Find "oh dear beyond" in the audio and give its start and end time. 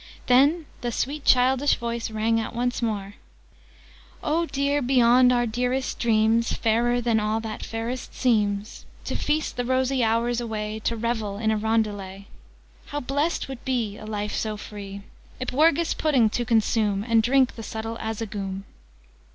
4.23-5.31